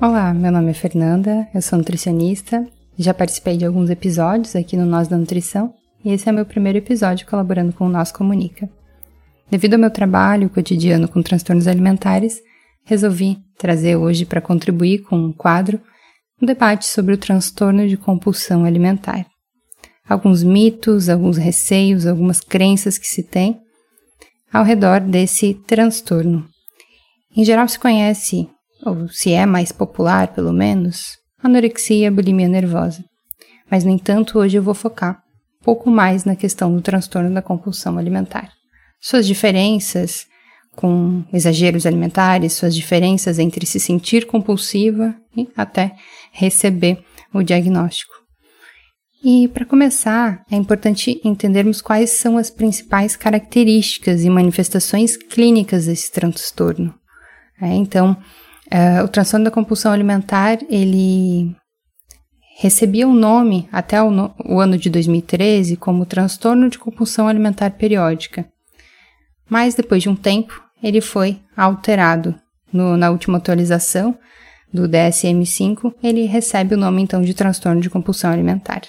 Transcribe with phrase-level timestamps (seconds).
[0.00, 2.64] Olá, meu nome é Fernanda, eu sou nutricionista,
[2.96, 5.74] já participei de alguns episódios aqui no Nós da Nutrição
[6.04, 8.70] e esse é meu primeiro episódio colaborando com o Nós Comunica.
[9.50, 12.40] Devido ao meu trabalho cotidiano com transtornos alimentares,
[12.84, 15.80] resolvi trazer hoje para contribuir com um quadro
[16.40, 19.26] um debate sobre o transtorno de compulsão alimentar.
[20.08, 23.60] Alguns mitos, alguns receios, algumas crenças que se tem
[24.52, 26.48] ao redor desse transtorno.
[27.36, 28.48] Em geral se conhece
[28.84, 33.04] ou se é mais popular pelo menos, anorexia e bulimia nervosa.
[33.70, 35.22] Mas, no entanto, hoje eu vou focar
[35.60, 38.50] um pouco mais na questão do transtorno da compulsão alimentar.
[39.00, 40.26] Suas diferenças
[40.74, 45.92] com exageros alimentares, suas diferenças entre se sentir compulsiva e até
[46.30, 47.02] receber
[47.34, 48.12] o diagnóstico.
[49.22, 56.12] E para começar, é importante entendermos quais são as principais características e manifestações clínicas desse
[56.12, 56.94] transtorno.
[57.60, 58.16] É, então,
[58.72, 61.56] Uh, o transtorno da compulsão alimentar, ele
[62.58, 67.26] recebia o um nome até o, no, o, ano de 2013 como transtorno de compulsão
[67.26, 68.46] alimentar periódica.
[69.48, 72.34] Mas depois de um tempo, ele foi alterado.
[72.70, 74.18] No, na última atualização
[74.70, 78.82] do DSM-5, ele recebe o nome então de transtorno de compulsão alimentar.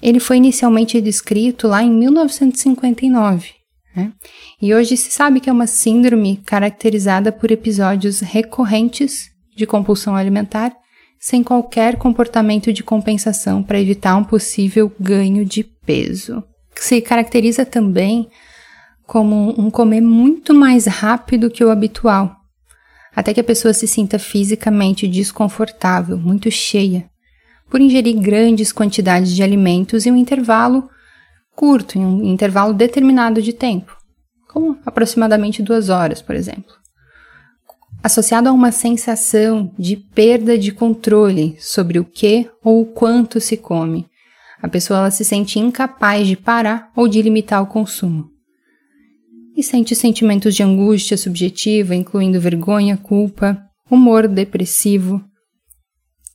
[0.00, 3.63] Ele foi inicialmente descrito lá em 1959
[3.94, 4.12] né?
[4.60, 10.74] E hoje se sabe que é uma síndrome caracterizada por episódios recorrentes de compulsão alimentar,
[11.18, 16.42] sem qualquer comportamento de compensação para evitar um possível ganho de peso.
[16.74, 18.28] Se caracteriza também
[19.06, 22.34] como um comer muito mais rápido que o habitual,
[23.14, 27.08] até que a pessoa se sinta fisicamente desconfortável, muito cheia,
[27.70, 30.88] por ingerir grandes quantidades de alimentos em um intervalo
[31.54, 33.96] curto, em um intervalo determinado de tempo,
[34.48, 36.74] como aproximadamente duas horas, por exemplo.
[38.02, 43.56] Associado a uma sensação de perda de controle sobre o que ou o quanto se
[43.56, 44.06] come,
[44.60, 48.30] a pessoa se sente incapaz de parar ou de limitar o consumo.
[49.56, 53.58] E sente sentimentos de angústia subjetiva, incluindo vergonha, culpa,
[53.90, 55.22] humor depressivo.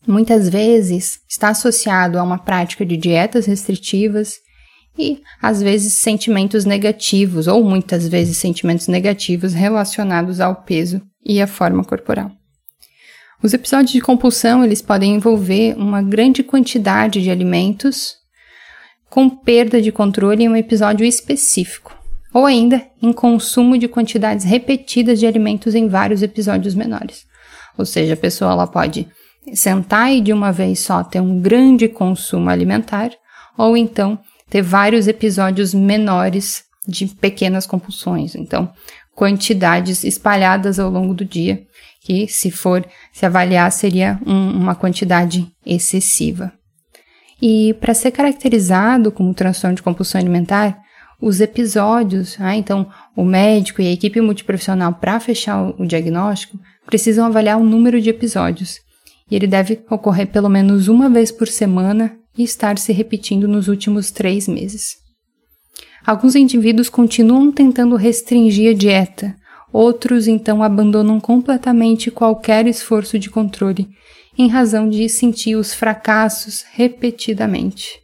[0.07, 4.37] Muitas vezes está associado a uma prática de dietas restritivas
[4.97, 11.47] e às vezes sentimentos negativos, ou muitas vezes sentimentos negativos relacionados ao peso e à
[11.47, 12.31] forma corporal.
[13.41, 18.15] Os episódios de compulsão, eles podem envolver uma grande quantidade de alimentos
[19.09, 21.97] com perda de controle em um episódio específico,
[22.33, 27.23] ou ainda em consumo de quantidades repetidas de alimentos em vários episódios menores.
[27.77, 29.07] Ou seja, a pessoa ela pode
[29.53, 33.11] sentar e de uma vez só ter um grande consumo alimentar,
[33.57, 38.35] ou então ter vários episódios menores de pequenas compulsões.
[38.35, 38.71] Então,
[39.15, 41.61] quantidades espalhadas ao longo do dia,
[42.01, 46.51] que se for se avaliar seria um, uma quantidade excessiva.
[47.41, 50.77] E para ser caracterizado como transtorno de compulsão alimentar,
[51.21, 56.57] os episódios, ah, então o médico e a equipe multiprofissional para fechar o, o diagnóstico
[56.85, 58.79] precisam avaliar o número de episódios.
[59.29, 63.67] E ele deve ocorrer pelo menos uma vez por semana e estar se repetindo nos
[63.67, 64.95] últimos três meses.
[66.05, 69.35] Alguns indivíduos continuam tentando restringir a dieta,
[69.73, 73.89] outros então abandonam completamente qualquer esforço de controle,
[74.37, 77.99] em razão de sentir os fracassos repetidamente.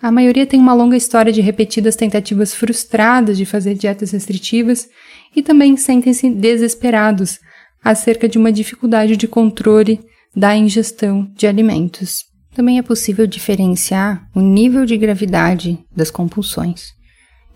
[0.00, 4.88] A maioria tem uma longa história de repetidas tentativas frustradas de fazer dietas restritivas
[5.36, 7.38] e também sentem-se desesperados
[7.84, 10.00] acerca de uma dificuldade de controle
[10.34, 12.27] da ingestão de alimentos.
[12.58, 16.92] Também é possível diferenciar o nível de gravidade das compulsões.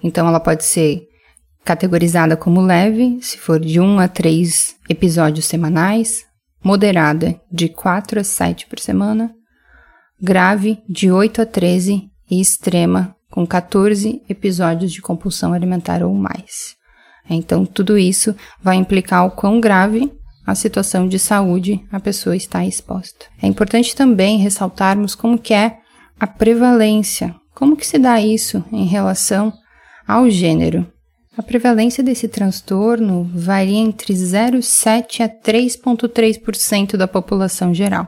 [0.01, 1.09] Então, ela pode ser
[1.65, 6.25] categorizada como leve, se for de 1 a 3 episódios semanais,
[6.63, 9.35] moderada, de 4 a 7 por semana,
[10.21, 16.77] grave, de 8 a 13 e extrema, com 14 episódios de compulsão alimentar ou mais.
[17.29, 20.13] Então, tudo isso vai implicar o quão grave
[20.47, 23.27] a situação de saúde a pessoa está exposta.
[23.41, 25.79] É importante também ressaltarmos como que é
[26.19, 29.53] a prevalência, como que se dá isso em relação
[30.07, 30.87] ao gênero.
[31.37, 38.07] A prevalência desse transtorno varia entre 0,7 a 3,3% da população geral.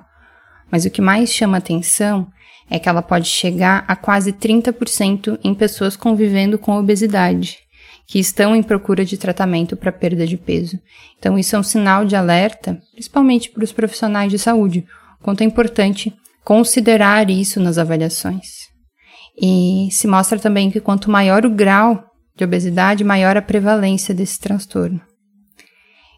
[0.71, 2.27] Mas o que mais chama atenção
[2.69, 7.59] é que ela pode chegar a quase 30% em pessoas convivendo com obesidade,
[8.07, 10.79] que estão em procura de tratamento para perda de peso.
[11.19, 14.85] Então, isso é um sinal de alerta, principalmente para os profissionais de saúde,
[15.23, 16.15] quanto é importante
[16.45, 18.69] considerar isso nas avaliações.
[19.41, 22.05] E se mostra também que quanto maior o grau
[22.37, 25.01] de obesidade, maior a prevalência desse transtorno.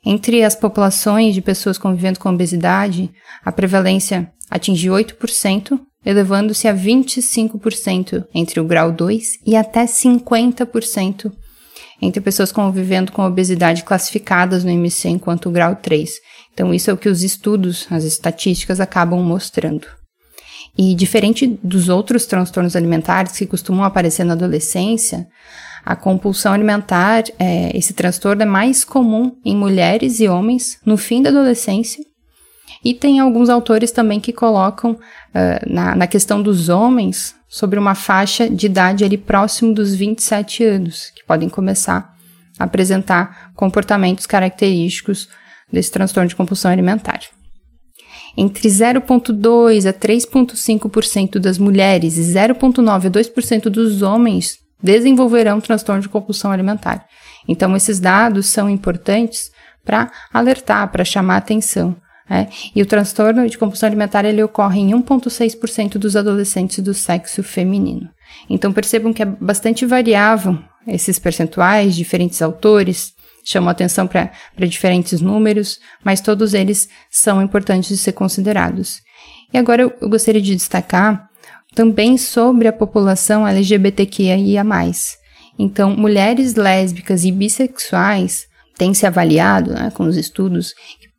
[0.04, 3.10] Entre as populações de pessoas convivendo com obesidade,
[3.44, 11.32] a prevalência atinge 8%, elevando-se a 25% entre o grau 2 e até 50%
[12.00, 16.10] entre pessoas convivendo com obesidade classificadas no IMC enquanto grau 3.
[16.52, 19.86] Então, isso é o que os estudos, as estatísticas acabam mostrando.
[20.78, 25.26] E diferente dos outros transtornos alimentares que costumam aparecer na adolescência,
[25.84, 31.22] a compulsão alimentar, é, esse transtorno é mais comum em mulheres e homens no fim
[31.22, 32.04] da adolescência.
[32.84, 34.98] E tem alguns autores também que colocam uh,
[35.72, 41.10] na, na questão dos homens sobre uma faixa de idade ali próximo dos 27 anos,
[41.14, 42.14] que podem começar
[42.58, 45.28] a apresentar comportamentos característicos
[45.72, 47.20] desse transtorno de compulsão alimentar.
[48.36, 56.08] Entre 0,2% a 3,5% das mulheres e 0,9% a 2% dos homens desenvolverão transtorno de
[56.08, 57.06] compulsão alimentar.
[57.48, 59.50] Então, esses dados são importantes
[59.84, 61.96] para alertar, para chamar atenção
[62.28, 67.42] é, e o transtorno de compulsão alimentar ele ocorre em 1,6% dos adolescentes do sexo
[67.42, 68.08] feminino.
[68.50, 73.14] Então percebam que é bastante variável esses percentuais, diferentes autores
[73.46, 74.32] chamam atenção para
[74.66, 79.00] diferentes números, mas todos eles são importantes de ser considerados.
[79.54, 81.28] E agora eu, eu gostaria de destacar
[81.72, 84.64] também sobre a população LGBTQIA.
[85.56, 88.46] Então, mulheres lésbicas e bissexuais
[88.76, 90.74] têm se avaliado, né, com os estudos,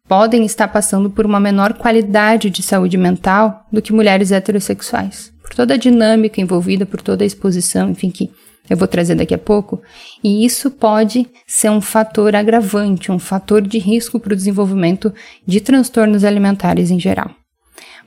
[0.08, 5.34] podem estar passando por uma menor qualidade de saúde mental do que mulheres heterossexuais.
[5.42, 8.30] Por toda a dinâmica envolvida, por toda a exposição, enfim, que
[8.70, 9.82] eu vou trazer daqui a pouco,
[10.24, 15.14] e isso pode ser um fator agravante, um fator de risco para o desenvolvimento
[15.46, 17.32] de transtornos alimentares em geral.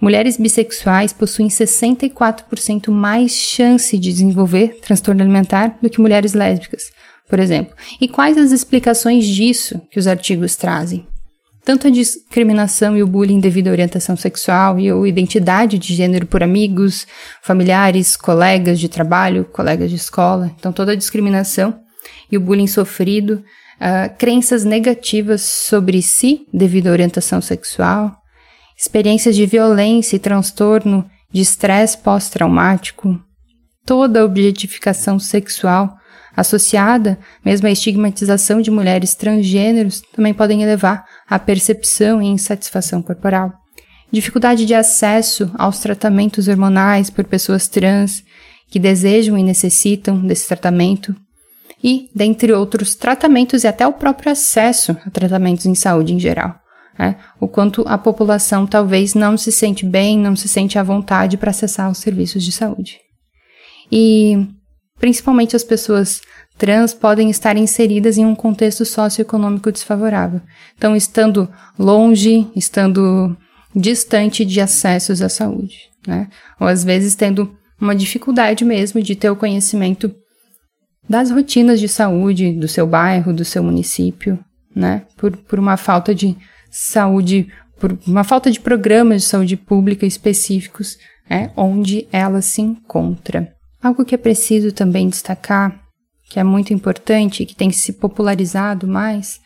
[0.01, 6.91] Mulheres bissexuais possuem 64% mais chance de desenvolver transtorno alimentar do que mulheres lésbicas,
[7.29, 7.75] por exemplo.
[8.01, 11.07] E quais as explicações disso que os artigos trazem?
[11.65, 16.27] Tanto a discriminação e o bullying devido à orientação sexual e ou identidade de gênero
[16.27, 17.07] por amigos,
[17.43, 20.51] familiares, colegas de trabalho, colegas de escola.
[20.59, 21.79] Então, toda a discriminação
[22.33, 23.45] e o bullying sofrido,
[23.77, 28.17] uh, crenças negativas sobre si devido à orientação sexual,
[28.77, 33.21] experiências de violência e transtorno de estresse pós-traumático,
[33.85, 36.00] toda a objetificação sexual
[36.37, 43.53] associada mesmo à estigmatização de mulheres transgêneros, também podem levar à percepção e insatisfação corporal.
[44.13, 48.25] Dificuldade de acesso aos tratamentos hormonais por pessoas trans
[48.69, 51.15] que desejam e necessitam desse tratamento,
[51.83, 56.55] e, dentre outros tratamentos e até o próprio acesso a tratamentos em saúde em geral.
[56.99, 57.17] Né?
[57.41, 61.51] O quanto a população talvez não se sente bem, não se sente à vontade para
[61.51, 62.99] acessar os serviços de saúde.
[63.91, 64.47] E
[65.01, 66.21] principalmente as pessoas
[66.59, 70.43] trans podem estar inseridas em um contexto socioeconômico desfavorável.
[70.77, 71.49] Então, estando
[71.79, 73.35] longe, estando
[73.75, 76.29] distante de acessos à saúde, né?
[76.61, 80.15] Ou às vezes tendo uma dificuldade mesmo de ter o conhecimento
[81.09, 84.39] das rotinas de saúde do seu bairro, do seu município,
[84.77, 85.07] né?
[85.17, 86.37] Por, por uma falta de
[86.71, 87.49] saúde,
[87.81, 90.99] por uma falta de programas de saúde pública específicos,
[91.29, 91.51] né?
[91.57, 93.51] onde ela se encontra.
[93.83, 95.81] Algo que é preciso também destacar,
[96.29, 99.41] que é muito importante, que tem se popularizado mais,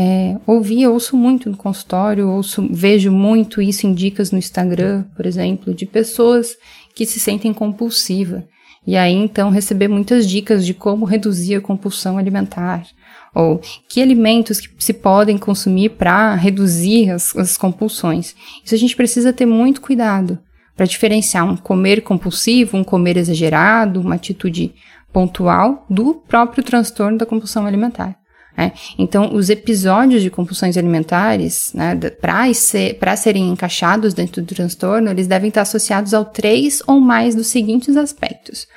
[0.00, 5.26] é, ouvi, ouço muito no consultório, ouço, vejo muito isso em dicas no Instagram, por
[5.26, 6.56] exemplo, de pessoas
[6.94, 8.44] que se sentem compulsiva.
[8.86, 12.86] E aí, então, receber muitas dicas de como reduzir a compulsão alimentar,
[13.34, 18.34] ou que alimentos que se podem consumir para reduzir as, as compulsões.
[18.64, 20.38] Isso a gente precisa ter muito cuidado,
[20.78, 24.72] para diferenciar um comer compulsivo, um comer exagerado, uma atitude
[25.12, 28.16] pontual do próprio transtorno da compulsão alimentar.
[28.56, 28.72] Né?
[28.96, 35.26] Então, os episódios de compulsões alimentares, né, para ser, serem encaixados dentro do transtorno, eles
[35.26, 38.68] devem estar associados ao três ou mais dos seguintes aspectos.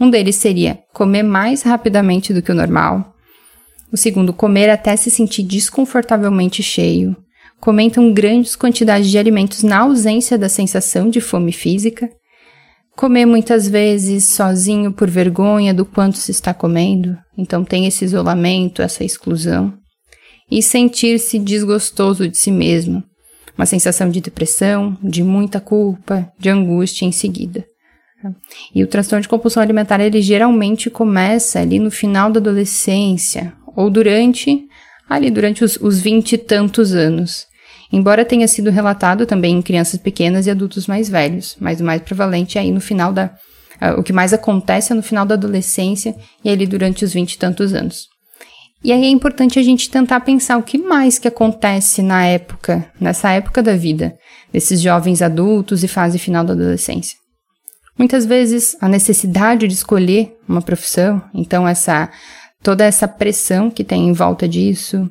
[0.00, 3.14] Um deles seria comer mais rapidamente do que o normal.
[3.92, 7.16] O segundo, comer até se sentir desconfortavelmente cheio
[7.64, 12.10] comentam grandes quantidades de alimentos na ausência da sensação de fome física,
[12.96, 18.82] Comer muitas vezes sozinho por vergonha do quanto se está comendo, então tem esse isolamento,
[18.82, 19.74] essa exclusão.
[20.48, 23.02] E sentir-se desgostoso de si mesmo,
[23.58, 27.64] uma sensação de depressão, de muita culpa, de angústia em seguida.
[28.72, 33.90] E o transtorno de compulsão alimentar, ele geralmente começa ali no final da adolescência, ou
[33.90, 34.68] durante,
[35.08, 37.52] ali durante os, os vinte e tantos anos
[37.94, 42.02] embora tenha sido relatado também em crianças pequenas e adultos mais velhos, mas o mais
[42.02, 43.26] prevalente é aí no final da.
[43.80, 47.34] Uh, o que mais acontece é no final da adolescência e ali durante os vinte
[47.34, 48.08] e tantos anos.
[48.82, 52.86] E aí é importante a gente tentar pensar o que mais que acontece na época,
[53.00, 54.14] nessa época da vida,
[54.52, 57.16] desses jovens adultos e fase final da adolescência.
[57.98, 62.10] Muitas vezes a necessidade de escolher uma profissão, então essa
[62.62, 65.08] toda essa pressão que tem em volta disso,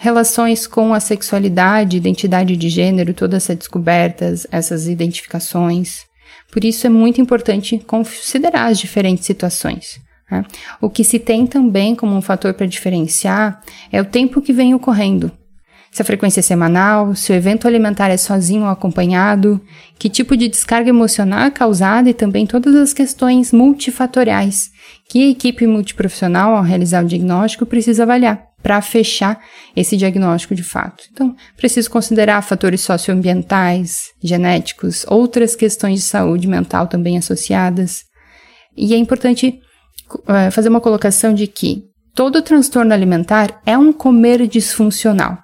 [0.00, 6.06] relações com a sexualidade, identidade de gênero, todas essas descobertas, essas identificações.
[6.50, 10.00] Por isso é muito importante considerar as diferentes situações.
[10.30, 10.42] Né?
[10.80, 13.60] O que se tem também como um fator para diferenciar
[13.92, 15.30] é o tempo que vem ocorrendo.
[15.92, 19.60] Se a frequência é semanal, se o evento alimentar é sozinho ou acompanhado,
[19.98, 24.70] que tipo de descarga emocional é causada e também todas as questões multifatoriais
[25.10, 29.40] que a equipe multiprofissional, ao realizar o diagnóstico, precisa avaliar para fechar
[29.74, 31.02] esse diagnóstico de fato.
[31.10, 38.04] Então, preciso considerar fatores socioambientais, genéticos, outras questões de saúde mental também associadas.
[38.76, 39.58] E é importante
[40.14, 41.82] uh, fazer uma colocação de que
[42.14, 45.38] todo transtorno alimentar é um comer disfuncional,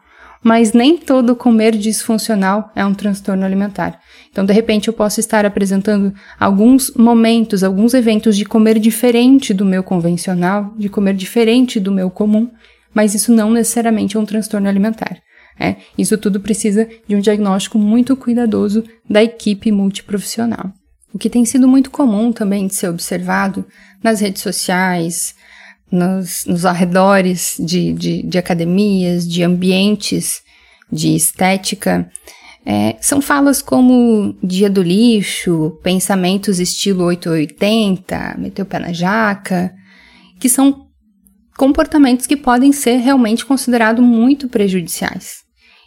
[0.47, 3.99] mas nem todo comer disfuncional é um transtorno alimentar.
[4.31, 9.65] Então, de repente, eu posso estar apresentando alguns momentos, alguns eventos de comer diferente do
[9.65, 12.49] meu convencional, de comer diferente do meu comum,
[12.95, 15.19] mas isso não necessariamente é um transtorno alimentar.
[15.59, 20.73] É, isso tudo precisa de um diagnóstico muito cuidadoso da equipe multiprofissional.
[21.12, 23.67] O que tem sido muito comum também de ser observado
[24.00, 25.35] nas redes sociais,
[25.90, 30.43] nos, nos arredores de, de, de academias, de ambientes
[30.90, 32.11] de estética,
[32.64, 39.73] é, são falas como dia do lixo, pensamentos estilo 880, meter o pé na jaca,
[40.40, 40.87] que são
[41.57, 45.45] comportamentos que podem ser realmente considerados muito prejudiciais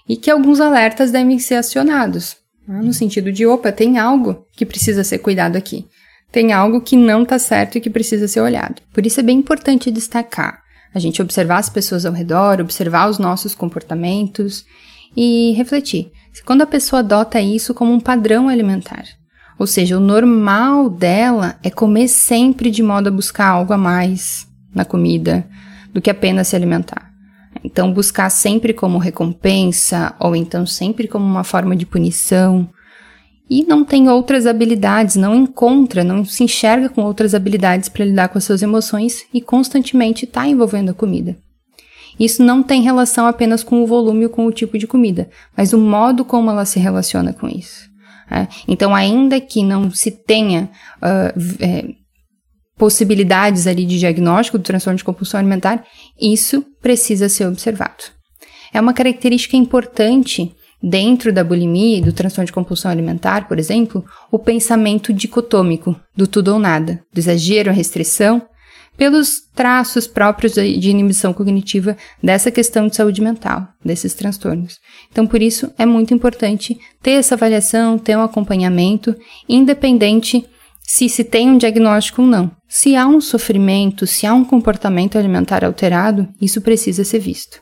[0.08, 2.38] e que alguns alertas devem ser acionados,
[2.68, 2.82] né?
[2.82, 5.86] no sentido de, opa, tem algo que precisa ser cuidado aqui,
[6.32, 8.82] tem algo que não está certo e que precisa ser olhado.
[8.94, 10.62] Por isso é bem importante destacar
[10.94, 14.66] a gente observar as pessoas ao redor, observar os nossos comportamentos
[15.16, 19.04] e refletir se quando a pessoa adota isso como um padrão alimentar.
[19.58, 24.48] Ou seja, o normal dela é comer sempre de modo a buscar algo a mais,
[24.74, 25.46] na comida
[25.94, 27.12] do que apenas se alimentar.
[27.64, 32.70] Então, buscar sempre como recompensa ou então sempre como uma forma de punição.
[33.50, 38.30] E não tem outras habilidades, não encontra, não se enxerga com outras habilidades para lidar
[38.30, 41.36] com as suas emoções e constantemente está envolvendo a comida.
[42.20, 45.74] Isso não tem relação apenas com o volume ou com o tipo de comida, mas
[45.74, 47.90] o modo como ela se relaciona com isso.
[48.30, 48.48] É?
[48.68, 51.86] Então, ainda que não se tenha uh, é,
[52.78, 55.84] possibilidades ali de diagnóstico do transtorno de compulsão alimentar,
[56.20, 58.04] isso precisa ser observado.
[58.72, 64.04] É uma característica importante dentro da bulimia e do transtorno de compulsão alimentar, por exemplo,
[64.32, 68.42] o pensamento dicotômico do tudo ou nada, do exagero, a restrição,
[68.98, 74.78] pelos traços próprios de inibição cognitiva dessa questão de saúde mental, desses transtornos.
[75.10, 79.16] Então, por isso, é muito importante ter essa avaliação, ter um acompanhamento,
[79.48, 80.46] independente
[80.82, 82.52] se se tem um diagnóstico ou não.
[82.68, 87.62] Se há um sofrimento, se há um comportamento alimentar alterado, isso precisa ser visto.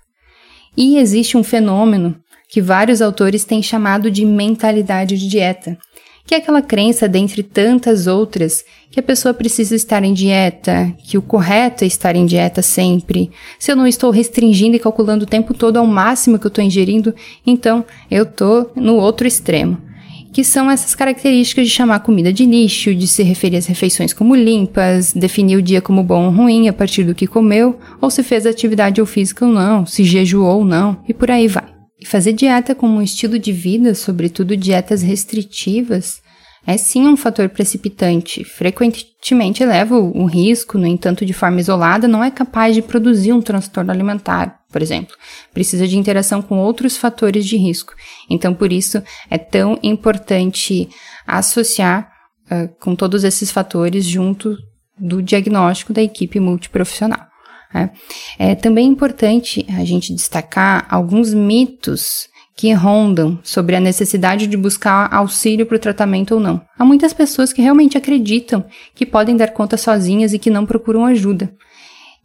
[0.75, 2.15] E existe um fenômeno
[2.47, 5.77] que vários autores têm chamado de mentalidade de dieta,
[6.25, 11.17] que é aquela crença, dentre tantas outras, que a pessoa precisa estar em dieta, que
[11.17, 13.31] o correto é estar em dieta sempre.
[13.57, 16.63] Se eu não estou restringindo e calculando o tempo todo ao máximo que eu estou
[16.63, 19.87] ingerindo, então eu estou no outro extremo
[20.33, 24.35] que são essas características de chamar comida de lixo, de se referir às refeições como
[24.35, 28.21] limpas, definir o dia como bom ou ruim a partir do que comeu, ou se
[28.21, 31.76] fez atividade ou física ou não, se jejuou ou não, e por aí vai.
[31.99, 36.21] E fazer dieta como um estilo de vida, sobretudo dietas restritivas,
[36.67, 38.43] é sim um fator precipitante.
[38.43, 43.41] Frequentemente eleva o risco, no entanto, de forma isolada, não é capaz de produzir um
[43.41, 45.15] transtorno alimentar, por exemplo.
[45.53, 47.93] Precisa de interação com outros fatores de risco.
[48.29, 50.89] Então, por isso, é tão importante
[51.25, 52.11] associar
[52.51, 54.57] uh, com todos esses fatores junto
[54.99, 57.27] do diagnóstico da equipe multiprofissional.
[57.73, 57.91] Né?
[58.37, 65.13] É também importante a gente destacar alguns mitos que rondam sobre a necessidade de buscar
[65.13, 66.59] auxílio para o tratamento ou não.
[66.77, 71.05] Há muitas pessoas que realmente acreditam que podem dar conta sozinhas e que não procuram
[71.05, 71.53] ajuda.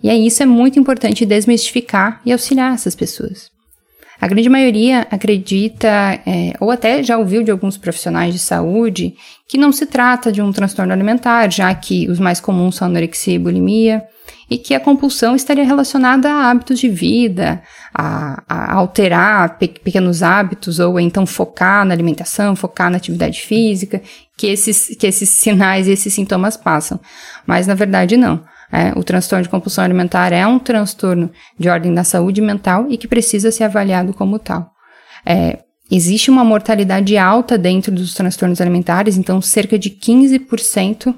[0.03, 3.51] E aí isso é muito importante desmistificar e auxiliar essas pessoas.
[4.23, 5.89] A grande maioria acredita,
[6.25, 9.15] é, ou até já ouviu de alguns profissionais de saúde,
[9.49, 13.35] que não se trata de um transtorno alimentar, já que os mais comuns são anorexia
[13.35, 14.03] e bulimia,
[14.53, 17.63] e que a compulsão estaria relacionada a hábitos de vida,
[17.95, 24.03] a, a alterar pe pequenos hábitos, ou então focar na alimentação, focar na atividade física,
[24.37, 27.01] que esses, que esses sinais e esses sintomas passam.
[27.47, 28.45] Mas na verdade não.
[28.71, 32.99] É, o transtorno de compulsão alimentar é um transtorno de ordem da saúde mental e
[32.99, 34.71] que precisa ser avaliado como tal.
[35.25, 41.15] É, existe uma mortalidade alta dentro dos transtornos alimentares, então cerca de 15%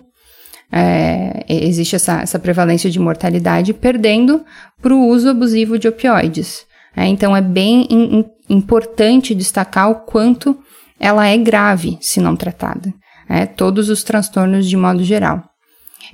[0.76, 4.45] é, existe essa, essa prevalência de mortalidade, perdendo
[4.83, 6.66] para o uso abusivo de opioides.
[6.97, 10.59] É, então é bem in, importante destacar o quanto
[10.99, 12.93] ela é grave se não tratada.
[13.28, 15.45] É, todos os transtornos de modo geral.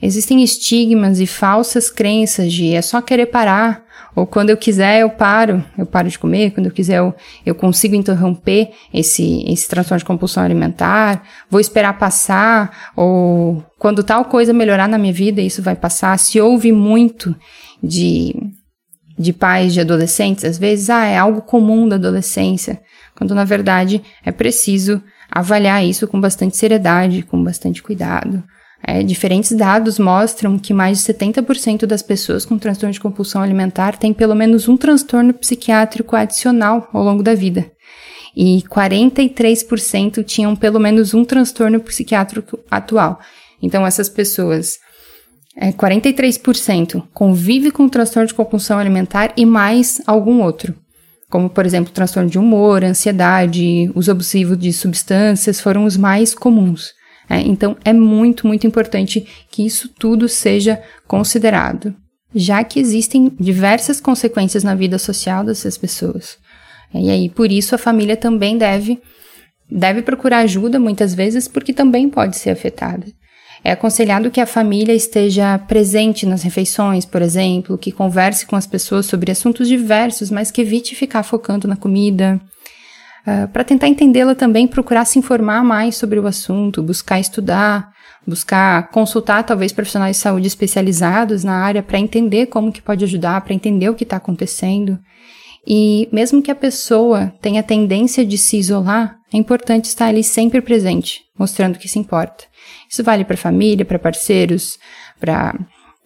[0.00, 5.10] Existem estigmas e falsas crenças de é só querer parar, ou quando eu quiser eu
[5.10, 9.98] paro, eu paro de comer, quando eu quiser eu, eu consigo interromper esse, esse transtorno
[9.98, 15.62] de compulsão alimentar, vou esperar passar, ou quando tal coisa melhorar na minha vida, isso
[15.62, 16.18] vai passar.
[16.18, 17.34] Se ouve muito
[17.82, 18.34] de,
[19.18, 22.80] de pais de adolescentes, às vezes, ah, é algo comum da adolescência,
[23.14, 28.42] quando na verdade é preciso avaliar isso com bastante seriedade, com bastante cuidado.
[28.82, 33.96] É, diferentes dados mostram que mais de 70% das pessoas com transtorno de compulsão alimentar
[33.96, 37.70] têm pelo menos um transtorno psiquiátrico adicional ao longo da vida.
[38.34, 43.20] E 43% tinham pelo menos um transtorno psiquiátrico atual.
[43.60, 44.78] Então, essas pessoas,
[45.56, 50.74] é, 43% convive com transtorno de compulsão alimentar e mais algum outro.
[51.28, 56.92] Como, por exemplo, transtorno de humor, ansiedade, uso abusivo de substâncias foram os mais comuns.
[57.30, 61.94] É, então, é muito, muito importante que isso tudo seja considerado,
[62.34, 66.36] já que existem diversas consequências na vida social dessas pessoas.
[66.92, 69.00] E aí, por isso, a família também deve,
[69.70, 73.06] deve procurar ajuda, muitas vezes, porque também pode ser afetada.
[73.62, 78.66] É aconselhado que a família esteja presente nas refeições, por exemplo, que converse com as
[78.66, 82.40] pessoas sobre assuntos diversos, mas que evite ficar focando na comida,
[83.26, 87.90] Uh, ah, para tentar entendê-la também, procurar se informar mais sobre o assunto, buscar estudar,
[88.26, 93.40] buscar consultar talvez profissionais de saúde especializados na área para entender como que pode ajudar,
[93.42, 94.98] para entender o que está acontecendo.
[95.66, 100.60] E mesmo que a pessoa tenha tendência de se isolar, é importante estar ali sempre
[100.60, 102.44] presente, mostrando que se importa.
[102.88, 104.78] Isso vale para família, para parceiros,
[105.20, 105.54] para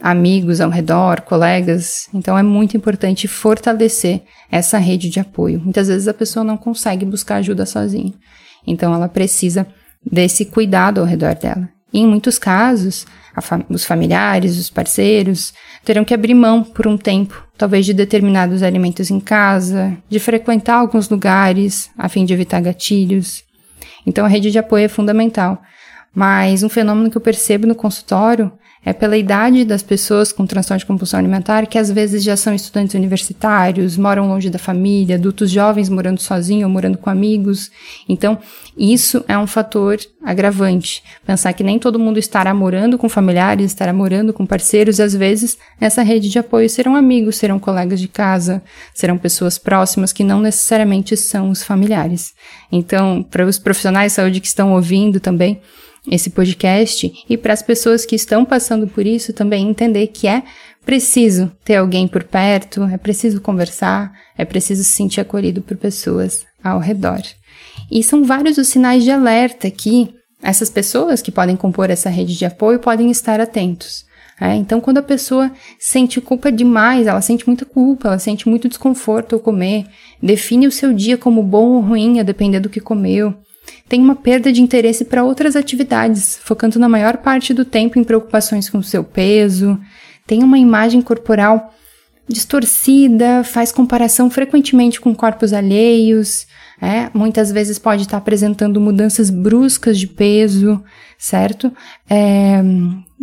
[0.05, 2.11] amigos ao redor, colegas.
[2.13, 4.21] Então é muito importante fortalecer
[4.53, 5.59] essa rede de apoio.
[5.65, 8.13] Muitas vezes a pessoa não consegue buscar ajuda sozinha.
[8.67, 9.67] Então ela precisa
[10.05, 11.67] desse cuidado ao redor dela.
[11.91, 13.07] E em muitos casos,
[13.71, 19.11] os familiares, os parceiros, terão que abrir mão por um tempo, talvez de determinados alimentos
[19.11, 23.43] em casa, de frequentar alguns lugares a fim de evitar gatilhos.
[24.07, 25.63] Então a rede de apoio é fundamental.
[26.15, 28.53] Mas um fenômeno que eu percebo no consultório
[28.85, 32.55] é pela idade das pessoas com transtorno de compulsão alimentar, que às vezes já são
[32.55, 37.71] estudantes universitários, moram longe da família, adultos jovens morando sozinhos ou morando com amigos.
[38.09, 38.39] Então,
[38.77, 41.03] isso é um fator agravante.
[41.25, 45.15] Pensar que nem todo mundo estará morando com familiares, estará morando com parceiros, e às
[45.15, 50.25] vezes essa rede de apoio serão amigos, serão colegas de casa, serão pessoas próximas que
[50.25, 52.35] não necessariamente são os familiares.
[52.71, 55.61] Então, para os profissionais de saúde que estão ouvindo também,
[56.11, 60.43] esse podcast e para as pessoas que estão passando por isso também entender que é
[60.85, 66.45] preciso ter alguém por perto, é preciso conversar, é preciso se sentir acolhido por pessoas
[66.63, 67.23] ao redor.
[67.91, 72.37] E são vários os sinais de alerta que essas pessoas que podem compor essa rede
[72.37, 74.05] de apoio podem estar atentos.
[74.41, 78.69] É, então, quando a pessoa sente culpa demais, ela sente muita culpa, ela sente muito
[78.69, 79.87] desconforto ao comer,
[80.21, 83.35] define o seu dia como bom ou ruim, a depender do que comeu,
[83.89, 88.05] tem uma perda de interesse para outras atividades, focando na maior parte do tempo em
[88.05, 89.79] preocupações com seu peso,
[90.27, 91.73] tem uma imagem corporal
[92.27, 96.47] distorcida, faz comparação frequentemente com corpos alheios,
[96.81, 100.83] é, muitas vezes pode estar apresentando mudanças bruscas de peso,
[101.19, 101.73] certo?
[102.09, 102.63] É,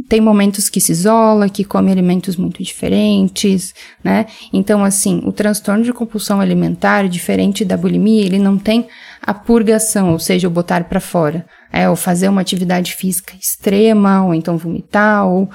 [0.07, 4.25] tem momentos que se isola, que come alimentos muito diferentes, né?
[4.53, 8.87] Então, assim, o transtorno de compulsão alimentar, diferente da bulimia, ele não tem
[9.21, 14.23] a purgação, ou seja, o botar para fora, é, ou fazer uma atividade física extrema,
[14.25, 15.49] ou então vomitar, ou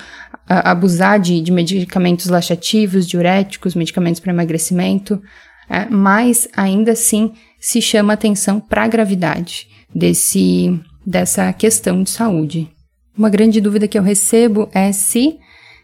[0.49, 5.21] a, abusar de, de medicamentos laxativos, diuréticos, medicamentos para emagrecimento,
[5.69, 12.76] é, mas ainda assim se chama atenção para a gravidade desse, dessa questão de saúde.
[13.17, 15.39] Uma grande dúvida que eu recebo é se,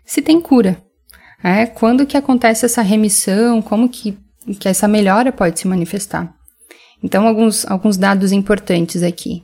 [0.04, 0.82] se tem cura.
[1.42, 4.16] É, quando que acontece essa remissão, como que,
[4.60, 6.32] que essa melhora pode se manifestar.
[7.02, 9.42] Então, alguns, alguns dados importantes aqui.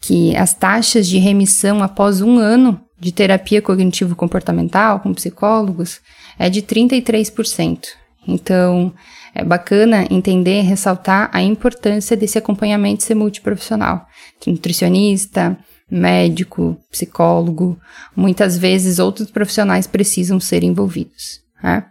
[0.00, 6.00] Que as taxas de remissão após um ano de terapia cognitivo-comportamental com psicólogos
[6.38, 7.80] é de 33%.
[8.26, 8.94] Então,
[9.34, 14.06] é bacana entender ressaltar a importância desse acompanhamento ser multiprofissional.
[14.46, 15.58] Nutricionista,
[15.90, 17.78] médico, psicólogo,
[18.16, 21.40] muitas vezes outros profissionais precisam ser envolvidos.
[21.62, 21.84] Né?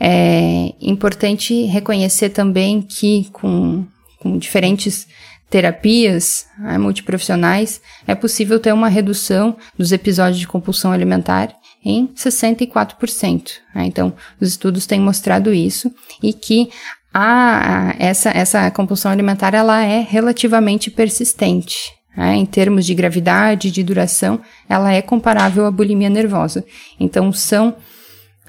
[0.00, 3.86] É importante reconhecer também que com,
[4.18, 5.06] com diferentes
[5.48, 11.54] terapias né, multiprofissionais é possível ter uma redução dos episódios de compulsão alimentar
[11.84, 13.50] em 64%.
[13.74, 13.84] Né?
[13.84, 16.70] Então, os estudos têm mostrado isso e que
[17.12, 21.93] a, essa, essa compulsão alimentar ela é relativamente persistente.
[22.16, 22.36] Né?
[22.36, 26.64] Em termos de gravidade, de duração, ela é comparável à bulimia nervosa.
[26.98, 27.76] Então, são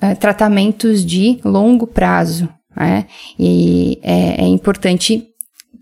[0.02, 2.50] é, tratamentos de longo prazo.
[2.76, 3.06] Né?
[3.40, 5.28] E é, é importante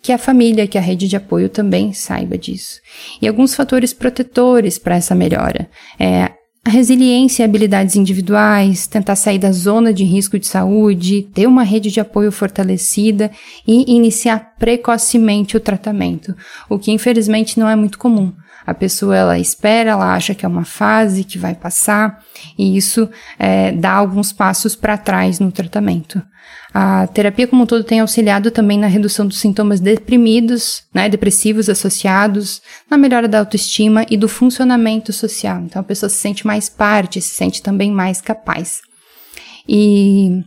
[0.01, 2.81] que a família, que a rede de apoio também saiba disso.
[3.21, 5.69] E alguns fatores protetores para essa melhora.
[5.97, 6.31] É,
[6.65, 11.63] a resiliência e habilidades individuais, tentar sair da zona de risco de saúde, ter uma
[11.63, 13.29] rede de apoio fortalecida
[13.67, 16.33] e iniciar precocemente o tratamento,
[16.69, 18.31] o que infelizmente não é muito comum.
[18.65, 22.23] A pessoa ela espera, ela acha que é uma fase que vai passar
[22.57, 26.21] e isso é, dá alguns passos para trás no tratamento.
[26.73, 31.69] A terapia como um todo tem auxiliado também na redução dos sintomas deprimidos, né, depressivos
[31.69, 35.61] associados, na melhora da autoestima e do funcionamento social.
[35.61, 38.81] Então a pessoa se sente mais parte, se sente também mais capaz.
[39.67, 40.43] E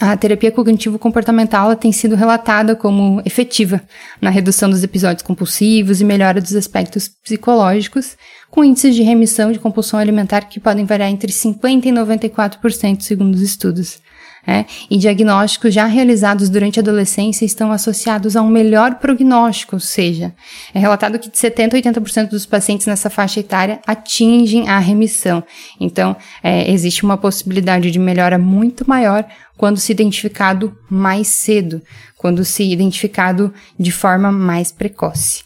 [0.00, 3.80] a terapia cognitivo-comportamental tem sido relatada como efetiva
[4.20, 8.16] na redução dos episódios compulsivos e melhora dos aspectos psicológicos,
[8.50, 13.34] com índices de remissão de compulsão alimentar que podem variar entre 50% e 94%, segundo
[13.34, 14.00] os estudos.
[14.46, 19.80] É, e diagnósticos já realizados durante a adolescência estão associados a um melhor prognóstico, ou
[19.80, 20.34] seja,
[20.74, 25.42] é relatado que de 70% a 80% dos pacientes nessa faixa etária atingem a remissão.
[25.80, 29.24] Então, é, existe uma possibilidade de melhora muito maior
[29.56, 31.80] quando se identificado mais cedo,
[32.18, 35.42] quando se identificado de forma mais precoce.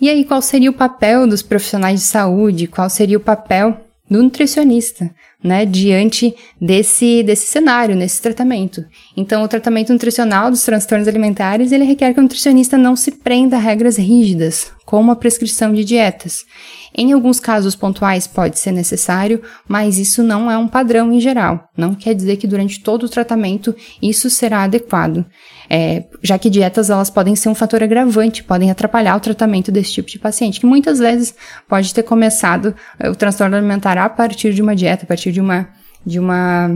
[0.00, 2.66] E aí, qual seria o papel dos profissionais de saúde?
[2.66, 5.10] Qual seria o papel do nutricionista?
[5.44, 8.82] né, diante desse, desse cenário, nesse tratamento.
[9.14, 13.56] Então, o tratamento nutricional dos transtornos alimentares, ele requer que o nutricionista não se prenda
[13.56, 16.46] a regras rígidas, como a prescrição de dietas.
[16.96, 21.68] Em alguns casos pontuais pode ser necessário, mas isso não é um padrão em geral.
[21.76, 25.26] Não quer dizer que durante todo o tratamento isso será adequado,
[25.68, 29.94] é, já que dietas elas podem ser um fator agravante, podem atrapalhar o tratamento desse
[29.94, 31.34] tipo de paciente, que muitas vezes
[31.68, 35.40] pode ter começado é, o transtorno alimentar a partir de uma dieta, a partir de
[35.40, 35.70] uma
[36.06, 36.70] de uma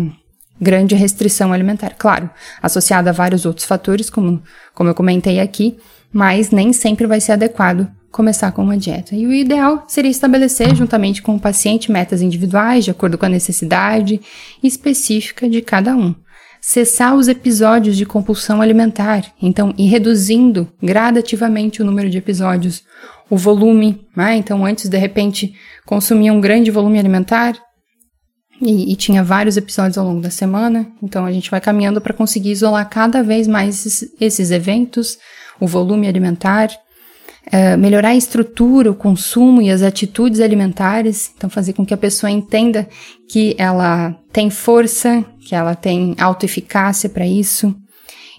[0.60, 1.94] grande restrição alimentar.
[1.96, 2.28] Claro,
[2.60, 4.42] associada a vários outros fatores, como,
[4.74, 5.78] como eu comentei aqui,
[6.12, 9.14] mas nem sempre vai ser adequado começar com uma dieta.
[9.14, 13.30] E o ideal seria estabelecer, juntamente com o paciente, metas individuais, de acordo com a
[13.30, 14.20] necessidade
[14.62, 16.14] específica de cada um.
[16.60, 22.82] Cessar os episódios de compulsão alimentar, então ir reduzindo gradativamente o número de episódios,
[23.30, 24.36] o volume, né?
[24.36, 25.54] então antes de repente
[25.86, 27.56] consumia um grande volume alimentar,
[28.60, 32.12] e, e, tinha vários episódios ao longo da semana, então a gente vai caminhando para
[32.12, 35.16] conseguir isolar cada vez mais esses, esses eventos,
[35.60, 36.68] o volume alimentar,
[37.52, 41.98] uh, melhorar a estrutura, o consumo e as atitudes alimentares, então fazer com que a
[41.98, 42.88] pessoa entenda
[43.28, 47.74] que ela tem força, que ela tem autoeficácia para isso.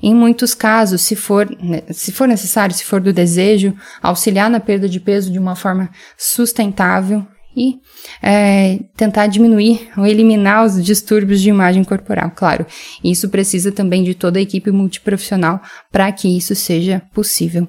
[0.01, 4.59] Em muitos casos, se for, né, se for necessário, se for do desejo, auxiliar na
[4.59, 7.79] perda de peso de uma forma sustentável e
[8.21, 12.31] é, tentar diminuir ou eliminar os distúrbios de imagem corporal.
[12.35, 12.65] Claro,
[13.03, 17.67] isso precisa também de toda a equipe multiprofissional para que isso seja possível.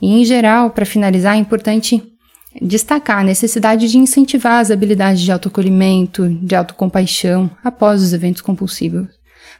[0.00, 2.02] E, em geral, para finalizar, é importante
[2.62, 9.08] destacar a necessidade de incentivar as habilidades de autocolhimento, de autocompaixão após os eventos compulsivos.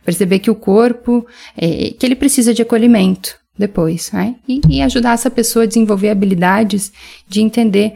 [0.04, 1.26] Perceber que o corpo,
[1.56, 4.36] é, que ele precisa de acolhimento depois, né?
[4.46, 6.92] e, e ajudar essa pessoa a desenvolver habilidades
[7.26, 7.94] de entender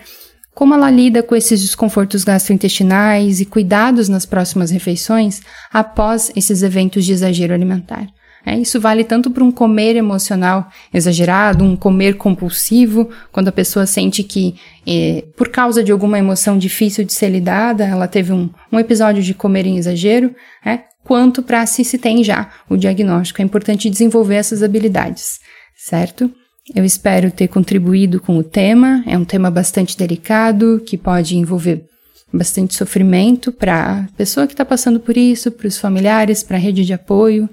[0.60, 5.40] como ela lida com esses desconfortos gastrointestinais e cuidados nas próximas refeições
[5.72, 8.06] após esses eventos de exagero alimentar.
[8.44, 13.86] É, isso vale tanto para um comer emocional exagerado, um comer compulsivo, quando a pessoa
[13.86, 14.54] sente que,
[14.86, 19.22] eh, por causa de alguma emoção difícil de ser lidada, ela teve um, um episódio
[19.22, 23.40] de comer em exagero, é, quanto para se se tem já o diagnóstico.
[23.40, 25.38] É importante desenvolver essas habilidades,
[25.74, 26.30] certo?
[26.74, 29.02] Eu espero ter contribuído com o tema.
[29.06, 31.84] É um tema bastante delicado que pode envolver
[32.32, 36.60] bastante sofrimento para a pessoa que está passando por isso, para os familiares, para a
[36.60, 37.48] rede de apoio.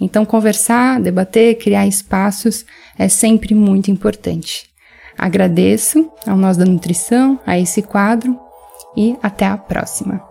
[0.00, 2.64] Então, conversar, debater, criar espaços
[2.98, 4.68] é sempre muito importante.
[5.16, 8.38] Agradeço ao Nós da Nutrição, a esse quadro
[8.96, 10.22] e até a próxima.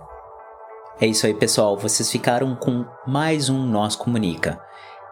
[1.02, 1.78] É isso aí, pessoal.
[1.78, 4.67] Vocês ficaram com mais um Nós Comunica.